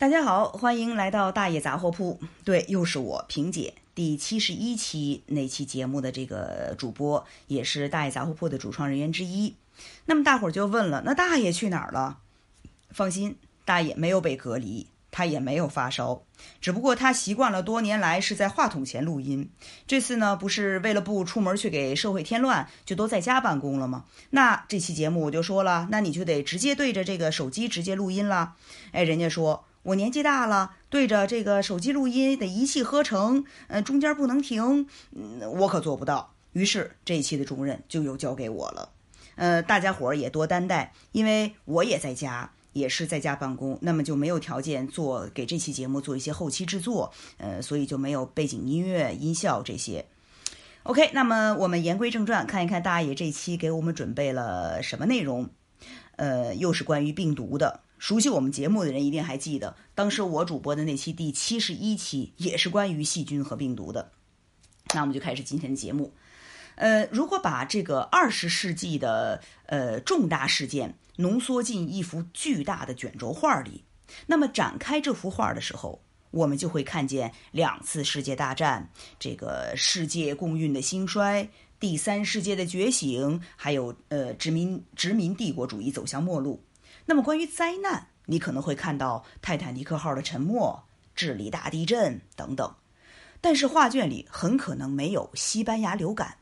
[0.00, 2.18] 大家好，欢迎来到大爷杂货铺。
[2.42, 9.56] 对，又是我萍姐，第七十一期那期节目的这个主播，也是大爷杂货铺的主创人员之一。
[10.06, 12.16] 那么大伙儿就问了，那大爷去哪儿了？
[12.88, 13.36] 放心，
[13.66, 16.22] 大爷没有被隔离，他也没有发烧，
[16.62, 19.50] 只不过他习惯了多年来是在话筒前录音。
[19.86, 24.06] 这次呢，不是为了不出门去给社会添乱，就都在家办公了吗？
[24.30, 28.54] 那这期节目我就说了，那你就得直接对着这个手机直接录音了。
[28.92, 29.66] 哎，人家说。
[29.82, 36.34] 我年纪大了，对着这个手机录音得一气呵成，呃，中间不能停，嗯，我可做不到。
[36.52, 38.90] 于是这一期的重任就又交给我了，
[39.36, 50.04] 呃，大家伙儿也多担待，因为我也在家，也是在家办公，那么就没有条件做给这期节目做一些后期制作，呃，所以就没有背景音乐、音效这些。
[50.82, 55.48] OK，那么我们言归正传，看一看大爷这期给我们准备了什么内容，
[56.16, 57.80] 呃，又是关于病毒的。
[58.00, 64.10] 熟悉我们节目的人一定还记得，当时我主播的那期第七十一期也是关于细菌和病毒的。
[64.94, 66.14] 那我们就开始今天的节目。
[66.76, 73.84] 呃，如果把这个二十世纪的呃重大事件浓缩进一幅巨大的卷轴画里，
[74.26, 81.46] 那么展开这幅画的时候，我们就会看见两次世界大战、这个世界共运的兴衰、
[81.78, 86.64] 第三世界的觉醒，还有呃殖民殖民帝国主义走向末路。
[87.10, 90.84] 那么，关于灾难，你可能会看到泰坦尼克号的沉没、
[91.16, 92.76] 智利大地震等等，
[93.40, 96.36] 但是画卷里很可能没有西班牙流感。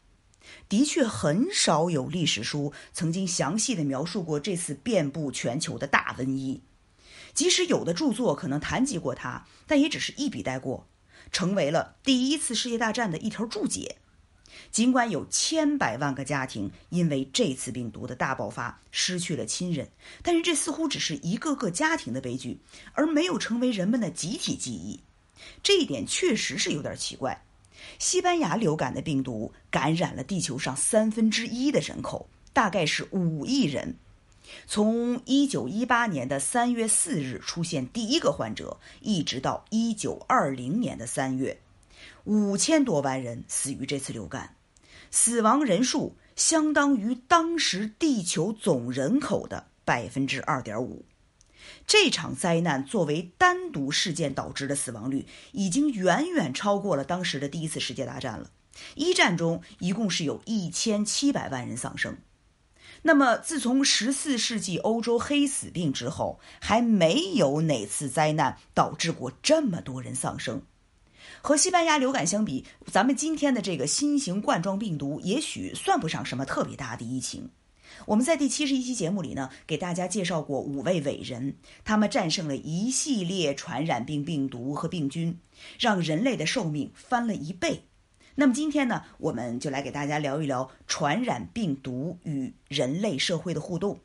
[0.68, 6.62] 的确，很少有历史书曾经详细的描述过这次遍布全球的大瘟疫。
[7.32, 10.86] 即使有的著作可能谈及过它，但也只是一笔带过，
[11.32, 13.96] 成为了第一次世界大战的一条注解。
[14.70, 19.88] 尽管有千百万个家庭因为这次病毒的大爆发失去了亲人，
[20.22, 22.58] 但是这似乎只是一个个家庭的悲剧，
[22.92, 25.00] 而没有成为人们的集体记忆。
[25.62, 27.42] 这一点确实是有点奇怪。
[27.98, 33.96] 西班牙流感的病毒感染了地球上三分之一的人口，大概是五亿人。
[34.66, 41.58] 从1918年的3月4日出现第一个患者，一直到1920年的3月。
[42.24, 44.54] 五千多万人死于这次流感，
[45.10, 51.04] 死亡人数相当于当时地球总人口的百分之二点五。
[51.86, 58.50] 这场灾难作为单独事件导致的死亡率，已经远远超过了当时的第一次世界大战了。
[58.94, 62.18] 一战中一共是有一千七百万人丧生。
[63.02, 70.62] 那么，自从十四世纪欧洲黑死病之后，还没有哪次灾难导致过这么多人丧生。
[71.48, 77.48] 和西班牙流感相比，咱们今天的这个新型冠状病毒也许算不上什么特别大的疫情。
[78.04, 85.38] 我们在第七十一期节目里呢，给大家介绍过五位伟人，他们战胜了一系列传染病病毒和病菌，
[85.78, 87.84] 让人类的寿命翻了一倍。
[88.34, 94.00] 那么今天呢，我们就来给大家聊一聊传染病毒与人类社会的互动。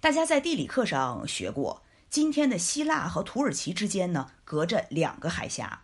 [0.00, 1.82] 大家在地理课上学过。
[2.10, 5.82] 今天的希腊和土耳其之间呢，隔着两个海峡，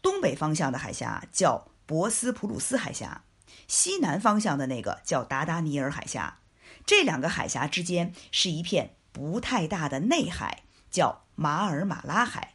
[0.00, 3.22] 东北方向的海峡叫博斯普鲁斯海峡，
[3.66, 6.38] 西南方向的那个叫达达尼尔海峡。
[6.86, 12.54] 这两个海峡之间是一片不太大的内海，叫马尔马拉海。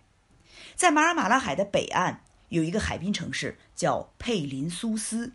[0.76, 5.34] 在马尔马拉海的北岸有一个海滨城市叫佩林苏斯。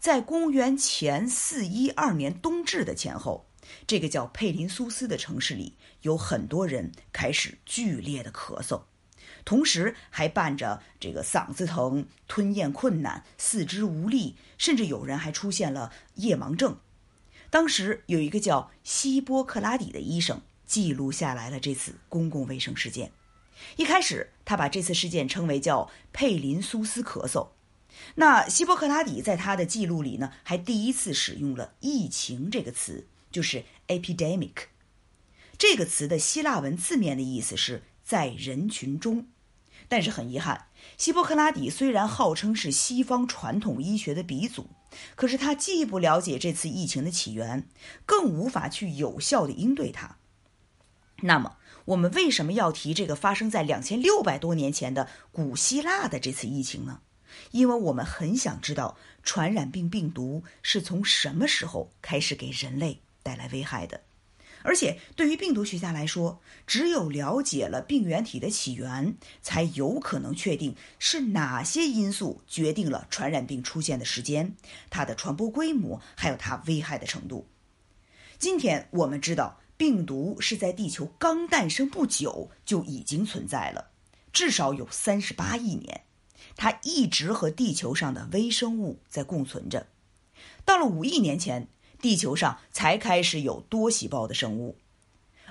[0.00, 3.46] 在公元前四一二年冬至的前后。
[3.86, 8.82] 这个叫佩林苏斯的城市里，有很多人开始剧烈的咳嗽，
[9.44, 16.78] 同时还伴着这个嗓子疼、吞咽困难、四肢无力，甚至有人还出现了夜盲症。
[17.50, 23.12] 当时有一个叫希波克拉底的医生记录下来了这次公共卫生事件。
[23.76, 27.50] 一开始，他把这次事件称为叫佩林苏斯咳嗽。
[28.16, 33.06] 那希波克拉底在他的记录里呢，还第一次使用了“疫情”这个词。
[33.34, 34.68] 就是 epidemic
[35.58, 39.26] 这个词的希腊文字面的意思是在人群中，
[39.88, 44.70] 但是很遗憾，希波克拉底虽然号称是西方传统医学的鼻祖，
[45.16, 47.68] 可是他既不了解这次疫情的起源，
[48.06, 50.18] 更无法去有效的应对它。
[51.22, 51.56] 那么，
[51.86, 57.00] 我们为什么要提这个发生在两千六百多年前的古希腊的这次疫情呢？
[57.50, 63.00] 因为我们很想知道传染病病毒是从什么时候开始给人类。
[63.24, 64.02] 带来危害的，
[64.62, 74.54] 而且对于病毒学家来说，只有了解了病原体的起源，才有可能确定是哪些因素决定了传染病出现的时间、
[74.90, 77.48] 它的传播规模，还有它危害的程度。
[78.38, 83.90] 今天我们知道，病毒是在地球刚诞生不久就已经存在了，
[84.32, 86.02] 至少有三十八亿年。
[86.56, 89.88] 它一直和地球上的微生物在共存着。
[90.64, 91.68] 到了五亿年前，
[92.04, 94.76] 地球上才开始有多细胞的生物，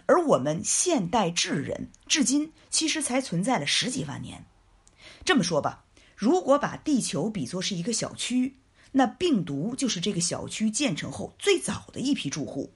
[0.05, 4.45] 而我们现代智人至今其实才存在了十几万年。
[5.25, 5.85] 这么说吧，
[6.15, 8.57] 如果把地球比作是一个小区，
[8.91, 12.71] 那病毒就是这个小区建成后最早的一批住户。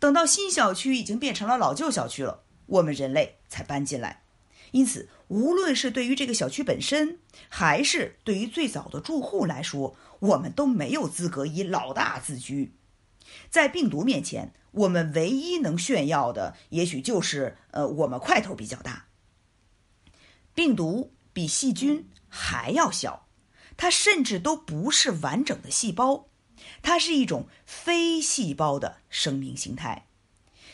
[0.00, 4.22] 等到新小区已经变成了老旧小区了，我们人类才搬进来。
[4.70, 7.18] 因此，无论是对于这个小区本身，
[7.50, 12.72] 还是对于最早的住户来说，我们都没有资格以老大自居。
[13.50, 19.06] 在病毒面前，我们唯一能炫耀的，也许就是呃，我们块头比较大。
[20.54, 23.26] 病毒比细菌还要小，
[23.76, 26.28] 它甚至都不是完整的细胞。
[26.82, 30.06] 它是一种非细胞的生命形态，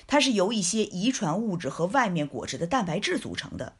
[0.06, 3.76] 它是由一些遗传物质和外面裹着的蛋白质组成的。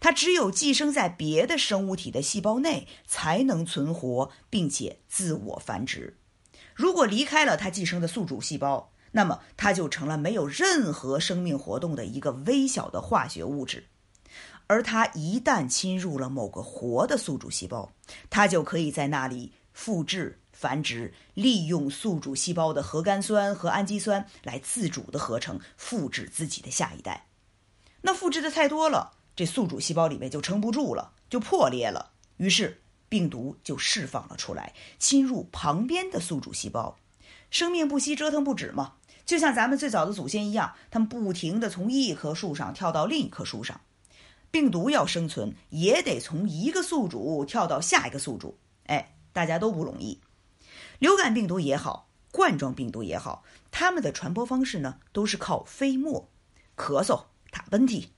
[0.00, 6.18] 它只有寄生在别的生物体的细胞内，才能存活并且自我繁殖。
[6.74, 13.86] 如果离开了它寄生的宿主细胞，那么它就成了没有任何生命活动的一个微小的化学物质。
[14.66, 17.92] 而它一旦侵入了某个活的宿主细胞，
[18.28, 20.40] 它就可以在那里复制。
[20.54, 27.26] 繁殖利用宿主细胞的核苷酸和氨基酸来自主的合成，复制自己的下一代。
[28.02, 32.12] 那复制的太多了，这宿主细胞里面就撑不住了，就破裂了。
[32.36, 32.80] 于是
[33.14, 36.96] 病毒就释放了出来，侵入旁边的宿主细胞。
[37.48, 38.94] 生命不息，折腾不止嘛，
[39.24, 43.80] 就像咱们最早的祖先一样，他们不停地从一棵树上跳到另一棵树上。
[44.50, 48.58] 病毒要生存，也得从一个宿主跳到下一个宿主。
[48.86, 50.18] 哎，大家都不容易。
[50.98, 56.28] 流感病毒也好，冠状病毒也好，它们的传播方式呢，都是靠飞沫、
[56.76, 58.08] 咳嗽、打喷嚏。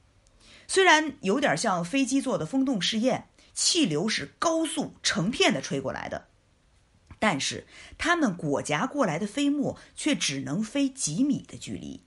[0.67, 6.27] 虽然有点像飞机做的风洞试验，气流是高速成片的吹过来的，
[7.19, 7.67] 但是
[7.97, 12.03] 它们裹夹过来的飞沫却只能飞几米的距离。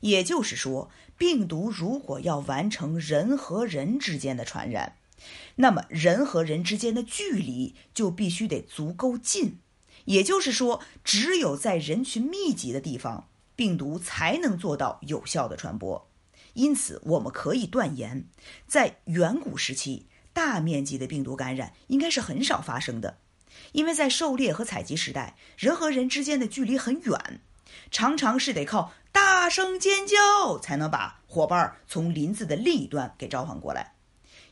[0.00, 4.96] 也就是说，病毒如果要完成人和人之间的传染，
[5.56, 9.60] 那么人和人之间的距离就必须得足够近。
[10.06, 16.10] 也就是说，只有在人群密集的地方，病毒才能做到有效的传播。
[16.54, 18.26] 因此，我们可以断言，
[18.66, 20.07] 在远古时期，
[20.38, 23.18] 大面积的病毒感染应该是很少发生的。
[23.72, 27.40] 因为在狩猎和采集时代，人和人之间的距离很远，
[27.90, 33.94] 常常是得靠大声尖叫才能把伙伴从林子的另一端给召唤过来。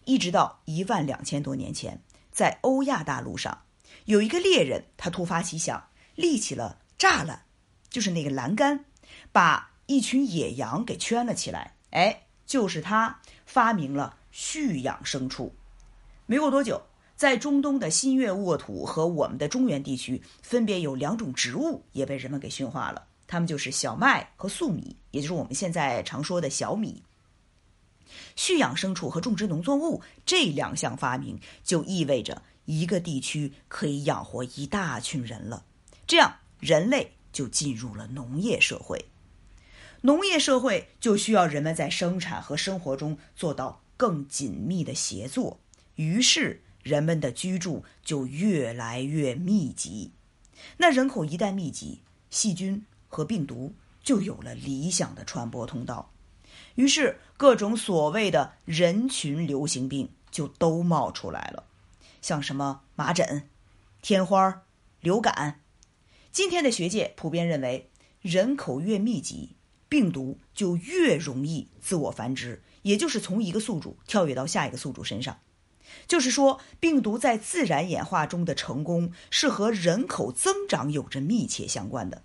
[0.04, 2.02] 一直到一万两千多年前，
[2.32, 3.62] 在欧亚大陆上。
[4.06, 7.44] 有一个猎人，他突发奇想，立起了栅栏，
[7.88, 8.86] 就是那个栏杆，
[9.30, 11.76] 把一群野羊给圈了起来。
[11.90, 15.54] 哎，就是他发明了蓄养牲畜。
[16.26, 16.82] 没过多久，
[17.14, 27.02] 在中东的新月沃土和我们的中原地区，分别有两种植物也被人们给驯化了，它们就是小麦和粟米，也就是我们现在常说的小米。
[28.34, 32.42] 蓄养牲畜和种植农作物这两项发明，就意味着。
[32.66, 35.64] 一个地区可以养活一大群人了，
[36.04, 39.04] 这样人类就进入了农业社会。
[40.00, 45.60] 农业社会就需要人们在生产和生活中做到更紧密的协作，
[45.96, 50.12] 于是人们的居住就越来越密集。
[50.78, 52.00] 那人口一旦密集，
[52.30, 56.12] 细菌和病毒就有了理想的传播通道，
[56.76, 61.64] 于是各种所谓的人群流行病就都冒出来了。
[62.22, 63.48] 像什么麻疹、
[64.00, 64.62] 天花、
[65.00, 65.60] 流感，
[66.32, 69.56] 今天的学界普遍认为，人口越密集，
[69.88, 75.38] 病毒就越容易自我繁殖，也就是从一个宿主跳跃到下一个宿主身上。
[76.06, 82.22] 就是说，病毒在自然演化中的成功是和人口增长有着密切相关的。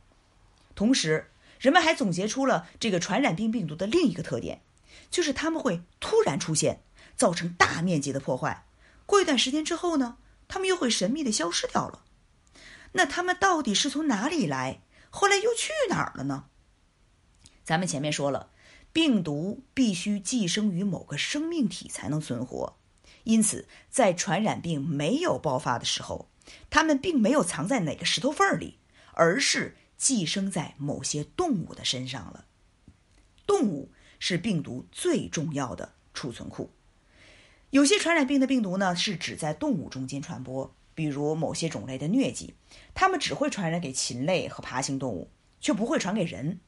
[0.75, 4.61] 同时，人们还总结出了这个传染病病毒的另一个特点，
[5.09, 6.81] 就是它们会突然出现，
[7.15, 8.65] 造成大面积的破坏。
[9.05, 12.03] 过一段时间之后呢，他们又会神秘的消失掉了。
[12.93, 14.81] 那他们到底是从哪里来？
[15.09, 16.45] 后来又去哪儿了呢？
[17.63, 18.49] 咱们前面说了，
[18.91, 22.77] 病毒必须寄生于某个生命体才能存活，
[23.23, 26.29] 因此在传染病没有爆发的时候，
[26.69, 28.79] 它们并没有藏在哪个石头缝里，
[29.13, 32.45] 而是寄生在某些动物的身上了。
[33.45, 36.71] 动物是病毒最重要的储存库。
[37.69, 42.55] 有些传染病的病毒呢，是只在动物中间传播，比如某些种类的疟疾，
[42.93, 46.59] 它们只会传染给禽类和爬行动物，却不会传给人。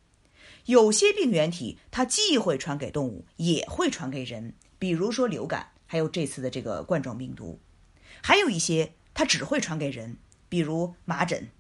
[0.66, 7.60] 有些病原体它既会传给动物，也会传给人，比如说流感，还有这次的这个冠状病毒；
[8.24, 10.18] 还有一些它只会传给人，
[10.50, 11.52] 比如麻疹、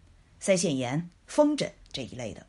[0.41, 2.47] 腮腺炎、风疹这一类的。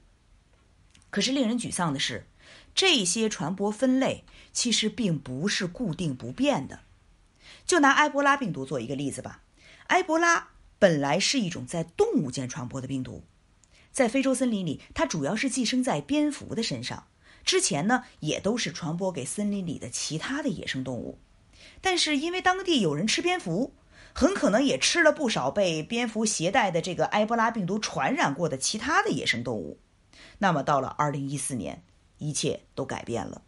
[1.10, 2.26] 可是令人沮丧的是，
[2.74, 6.80] 这些传播分类其实并不是固定不变的。
[7.66, 9.42] 就拿埃博拉病毒做一个例子吧，
[9.88, 13.24] 埃博拉本来是一种在动物间传播的病毒。
[13.92, 17.08] 在非洲森林里，它主要是寄生在蝙蝠的身上。
[17.44, 21.18] 之前呢，也都是传播给森林里的其他的野生动物。
[21.80, 23.74] 但是因为当地有人吃蝙蝠，
[24.12, 29.78] 很可能也吃了不少被蝙蝠携带的这个埃博拉病毒传染过的其他的野生动物。
[30.38, 31.82] 那么到了2014年，
[32.18, 33.42] 一切都改变了，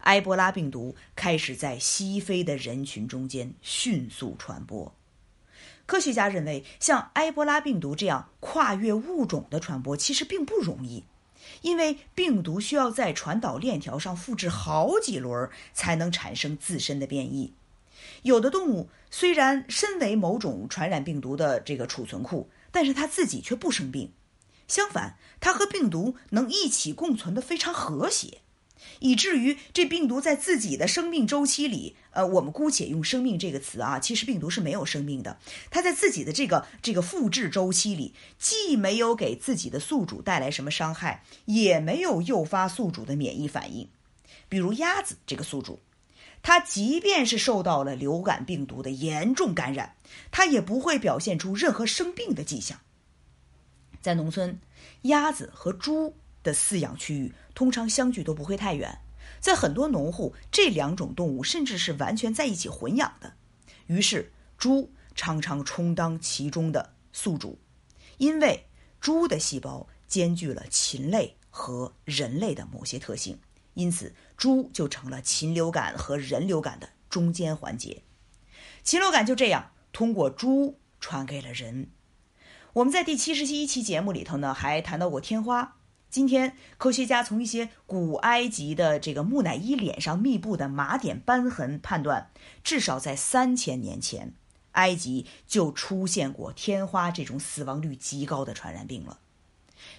[0.00, 4.94] 埃博拉病毒开始在西非的人群中间迅速传播。
[5.84, 11.04] 科学家认为，像埃博拉病毒这样跨越物种的传播其实并不容易，
[11.62, 17.54] 因为病毒需要在传导链条上复制好几轮才能产生自身的变异。
[18.22, 24.12] 有的动物虽然身为某种传染病毒的这个储存库，但是它自己却不生病，
[24.68, 28.41] 相反，它和病毒能一起共存的非常和谐。
[29.02, 35.38] 以至于这病毒在自己的生命周期里，呃，我们姑且用“生命”这个词啊，其实病毒是没有生命的。
[35.70, 43.88] 它在自己的这个这个复制周期里，既没有给自己的宿主带来什么伤害，也没有诱发宿主的免疫反应。
[44.48, 45.80] 比如鸭子这个宿主，
[46.40, 49.96] 它即便是受到了流感病毒的严重感染，
[50.30, 52.78] 它也不会表现出任何生病的迹象。
[54.00, 54.60] 在农村，
[55.02, 56.14] 鸭子和猪。
[56.44, 59.00] 的饲养区域通常相距都不会太远，
[59.40, 63.34] 在很多农户，这两种动物甚至是完全在一起混养的。
[63.86, 67.58] 于是，猪常常充当其中的宿主，
[68.18, 68.66] 因为
[69.00, 73.38] 猪的细胞兼具了禽类和人类的某些特性，
[73.74, 78.02] 因此猪就成了禽流感和人流感的中间环节。
[78.82, 81.90] 禽流感就这样通过猪传给了人。
[82.74, 85.76] 我们在第七十一期节目里头呢，还谈到过天花。
[86.12, 92.30] 今天，科学家从一些古埃及的这个木乃伊脸上密布的麻点斑痕判断，
[92.62, 94.34] 至少在三千年前，
[94.72, 99.20] 埃及就出现过天花这种死亡率极高的传染病了。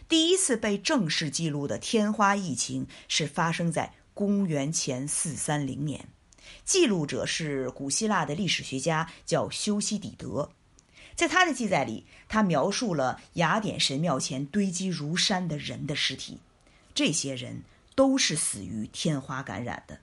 [0.07, 6.07] 第一次被正式记录的天花疫情是发生在公元前四三零年，
[6.63, 10.51] 记录者是古希腊的历史学家，叫修昔底德。
[11.15, 16.39] 在他的记载里，他描述了雅典神庙前堆积如山的人的尸体，
[16.93, 17.63] 这些人
[17.95, 19.99] 都是死于天花感染的。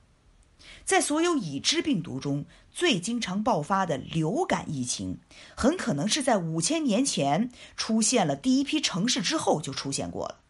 [0.85, 5.19] 在所有已知病毒中，最经常爆发的流感疫情，
[5.57, 10.41] 很可能是在五千年前出现了第一批城市之后就出现过了，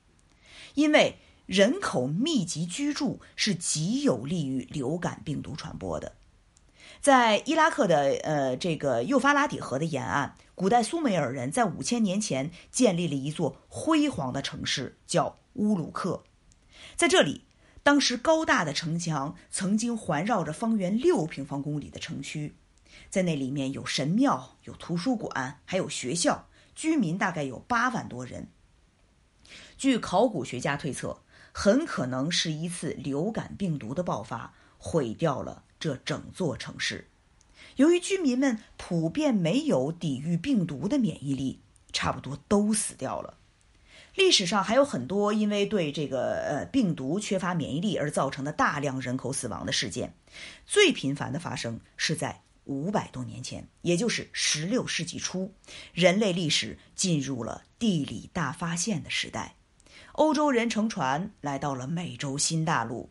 [0.75, 6.15] 因为人口密集居住是极有利于流感病毒传播的。
[7.01, 16.25] 在伊拉克的呃这个幼发拉底河的沿岸，古代苏美尔人在五千年前建立了一座辉煌的城市，叫乌鲁克。
[16.97, 17.47] 在这里，
[17.83, 22.57] 当时高大的城墙曾经环绕着方圆六平方公里的城区，
[23.09, 28.49] 在那里面有神庙、有图书馆，还有学校，居民大概有八万多人。
[29.79, 35.65] 据考古学家推测，很可能是一次流感病毒的爆发毁掉了。
[35.81, 37.09] 这整座城市，
[37.77, 41.61] 由于居民们普遍没有抵御病毒的免疫力，
[41.91, 43.39] 差不多都死掉了。
[44.15, 50.15] 历史上还有很多因为对这个呃病毒缺乏免疫力而造成的大量人口死亡的事件。
[50.67, 55.55] 最频繁的发生是在五百多年前，也就是十六世纪初，
[55.95, 59.55] 人类历史进入了地理大发现的时代。
[60.13, 63.09] 欧洲人乘船来到了美洲新大陆，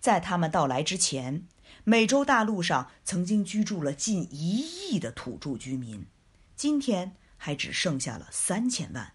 [0.00, 1.46] 在他们到来之前。
[1.90, 6.06] 美洲大陆上曾经居住了近一亿的土著居民，
[6.54, 9.14] 今天还只剩下了三千万。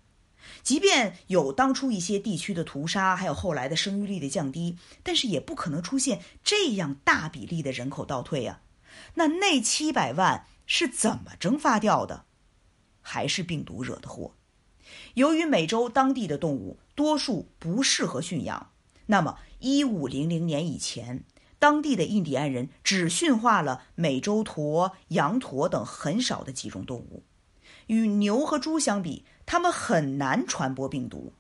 [0.62, 8.62] 即便有当初一些地区的屠杀，还有后来的生育率的降低，但是也不可能出现这样大比例的人口倒退啊！
[9.14, 12.26] 那那七百万是怎么蒸发掉的？
[13.00, 14.36] 还是病毒惹的祸？
[15.14, 18.74] 由于美洲当地的动物多数不适合驯养，
[19.06, 21.24] 那么一五零零年以前。
[21.66, 27.24] 当地的印第安人只驯化了美洲驼、羊驼等很少的几种动物，
[27.88, 31.34] 与牛和猪相比，它们很难传播病毒。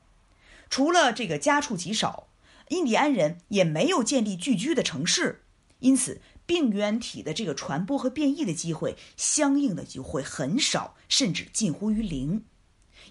[0.67, 2.29] 除了这个家畜极少，
[2.69, 5.43] 印第安人也没有建立聚居的城市，
[5.77, 12.43] 因此病原体的这个传播和变异的机会相应的就会很少，甚至近乎于零。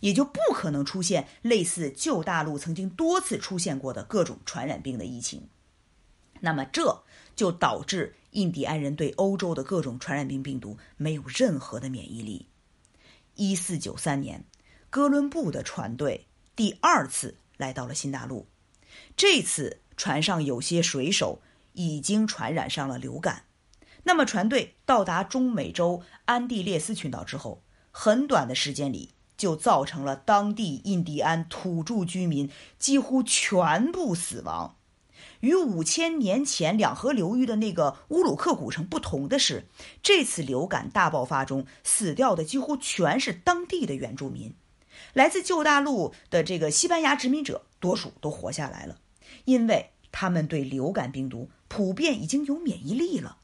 [0.01, 5.47] 也就不可能出现类似旧大陆曾经多次出现过的各种传染病的疫情。
[6.45, 7.03] 那么这
[7.35, 12.49] 就导致印第安人对欧洲的各种传染病病毒没有任何的免疫力。
[13.35, 14.45] 一四九三年，
[14.91, 18.47] 哥伦布的船队第二次来到了新大陆，
[19.17, 21.41] 这次船上有些水手
[21.73, 23.45] 已经传染上了流感。
[24.03, 34.77] 那么船队到达中美洲安第列斯群岛之后，很短的时间里就造成了当地印第安土著居民几乎全部死亡。
[35.45, 39.67] 与五千年前两河流域的那个乌鲁克古城不同的是，
[40.03, 44.55] 这次流感大爆发中死掉的几乎全是当地的原住民。
[45.13, 48.99] 来自旧大陆的这个西班牙殖民者多数都活下来了，
[49.45, 53.37] 因为他们对流感病毒普遍已经有免疫力了。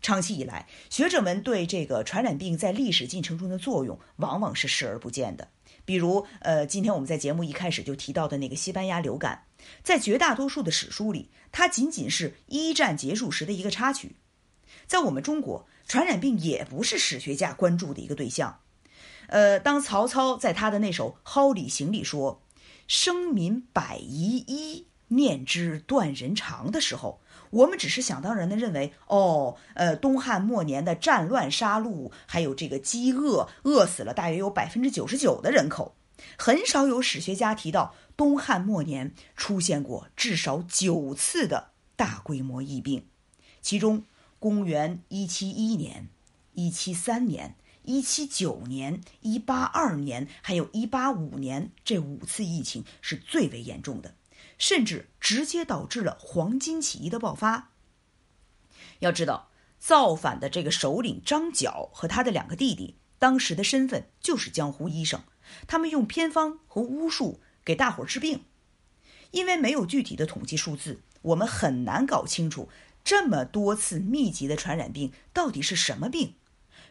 [0.00, 5.48] 长期以来，学者们对这个传染病在历史进程中的作用往往是视而不见的。
[5.84, 9.42] 比如，呃，今天我们在节目一开始就提到的那个西班牙流感，
[9.82, 14.16] 在绝大多数的史书里，它仅仅是一战结束时的一个插曲。
[14.86, 18.60] 在我们中国，传染病也不是史学家关注的一个对象。
[19.28, 22.42] 呃，当曹操在他的那首《蒿里行》里说
[22.86, 27.20] “生民百遗一，念之断人肠”的时候，
[27.50, 35.96] 我们只是想当然的认为，哦，呃，东汉末年的战乱杀戮，还有这个饥饿，饿死了大约有百分之九十九的人口。
[36.38, 43.06] 很少有史学家提到东汉末年出现过至少九次的大规模疫病，
[43.60, 44.04] 其中
[44.38, 46.08] 公元一七一年、
[46.54, 54.14] 一七三年、一七九年、一八二年，还有一八五年这五次疫情是最为严重的。
[54.58, 57.72] 甚至直接导致了黄巾起义的爆发。
[59.00, 65.22] 要知道，造反的这个首领张角和他的两个弟弟，当时的身份就是江湖医生，
[65.66, 68.44] 他们用偏方和巫术给大伙治病。
[69.32, 72.70] 因为没有具体的统计数字，我们很难搞清楚
[73.04, 76.32] 这么多次密集的传染病到底是什么病，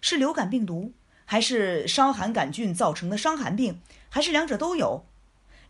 [0.01, 0.93] 是流感病毒，
[1.25, 5.07] 还是伤寒杆菌造成的伤寒病，还是两者都有？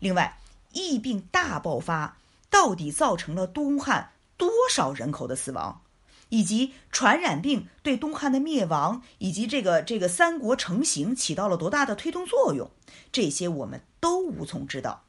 [0.00, 0.38] 另外。
[0.72, 2.18] 疫病大爆发
[2.50, 5.80] 到底造成了东汉多少人口的死亡，
[6.28, 12.70] 以及传染病对东汉的灭亡以及这个这个三国成型起到了多大的推动作用？
[13.10, 15.05] 这些我们都无从知道。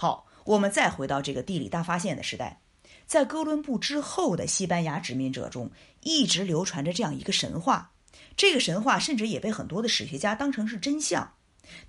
[0.00, 2.62] 好，我们再回到这个地理大发现的时代，
[3.06, 7.90] 在哥伦布之后的西班牙殖民者中，一直流传着这样一个神话，
[8.34, 11.34] 这个神话甚至也被很多的史学家当成是真相，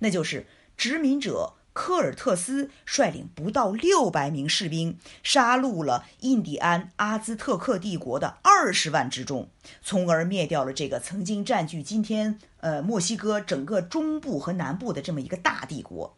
[0.00, 0.46] 那就是
[0.76, 1.54] 殖民者。
[1.72, 9.48] 科尔特斯率领不到六百名士兵，杀戮了印第安阿兹特克帝国的二十万之众，
[9.80, 16.14] 从而灭掉了这个曾经占据今天呃墨西哥整个中部和南部的这么一个大帝国。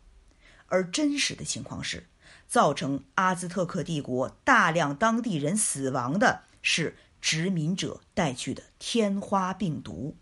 [0.66, 2.06] 而真实的情况是，
[2.46, 10.16] 造成阿兹特克帝国大量当地人死亡的是殖民者带去的天花病毒。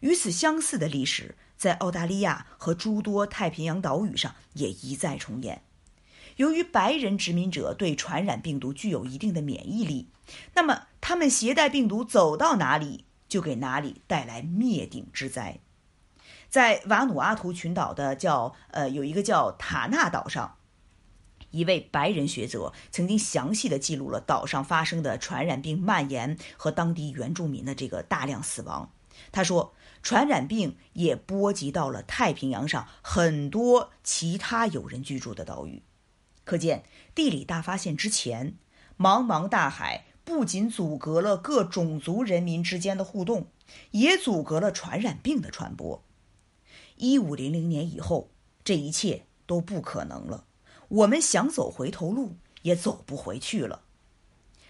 [0.00, 1.36] 与此相似的历史。
[1.56, 5.62] 在澳大利亚和诸多太平洋岛屿上也一再重演。
[6.36, 10.10] 由于白人殖民者对传染病毒具有一定的免疫力，
[10.54, 15.60] 那么他们携带病毒走到哪里，就给哪里带来灭顶之灾。
[16.56, 20.56] 在瓦努阿图群岛的叫呃有一个叫塔纳岛上，
[21.50, 28.90] 一位白人学者曾经详细的记录了岛上发生的传染病蔓延和当地原住民的这个大量死亡。
[29.30, 29.74] 他说。
[30.02, 35.82] 传染病也波及到了太平洋上很多其他有人居住的岛屿，
[36.44, 38.54] 可见地理大发现之前，
[38.96, 43.48] 茫茫大海不仅阻隔了各种族人民之间的互动，
[43.90, 46.04] 也阻隔了传染病的传播。
[46.96, 48.30] 一五零零年以后，
[48.64, 50.44] 这一切都不可能了，
[50.88, 53.82] 我们想走回头路也走不回去了。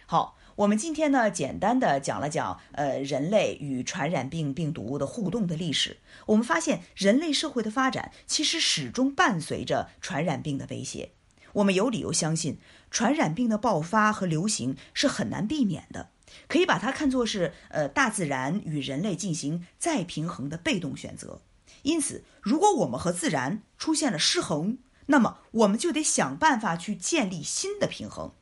[0.07, 0.37] 好。
[0.57, 5.99] 我们今天呢，简单的讲了讲，呃，人类与传染病病毒的互动的历史。
[6.25, 11.11] 我们发现，人类社会的发展其实始终伴随着传染病的威胁。
[11.53, 12.59] 我们有理由相信，
[12.91, 16.09] 传染病的爆发和流行是很难避免的，
[16.49, 21.43] 可以把它看作是，呃，大自然与人类进行再平衡的被动选择。
[21.87, 28.35] 因此，如果我们和自然出现了失衡，那么我们就得想办法去建立新的平衡。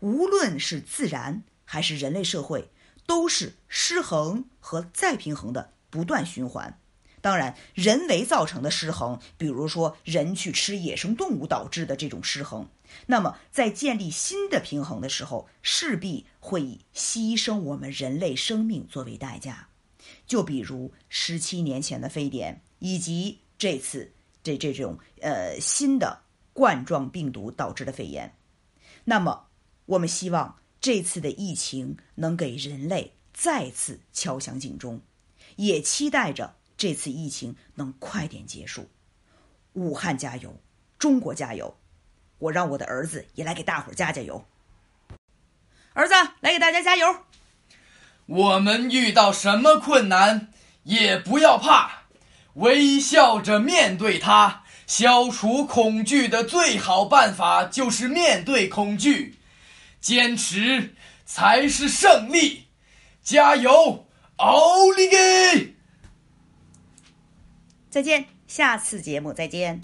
[0.00, 2.70] 无论是自然还是人类社会，
[3.06, 6.80] 都是失衡和再平衡的不断循环。
[7.20, 12.70] 当然，人为造成的失衡，比如说人去吃野生动物导致的这种失衡，
[13.08, 19.68] 那么在建立新的平衡的时候，势必会以牺牲我们人类生命作为代价。
[20.26, 24.12] 就比如十七年前的非典，以及这次。
[24.40, 26.22] 这这种呃新的
[26.54, 28.34] 冠状病毒导致的肺炎。
[29.04, 29.48] 那么，
[29.84, 35.02] 我们希望这次的疫情能给人类再次敲响警钟，
[35.56, 38.88] 也期待着这次疫情能快点结束。
[39.74, 40.58] 武汉加油，
[40.98, 41.76] 中国加油！
[42.38, 44.46] 我让我的儿子也来给大伙儿加加油。
[45.92, 47.24] 儿子，来给大家加油！
[48.24, 50.52] 我们遇到什么困难
[50.84, 51.97] 也不要怕，
[52.58, 54.62] 微笑着面对它。
[54.86, 59.38] 消除恐惧的最好办法就是面对恐惧，
[60.00, 60.94] 坚持
[61.26, 62.68] 才是胜利。
[63.22, 65.74] 加油，奥利给！
[67.90, 69.78] 再见，下次节目再见。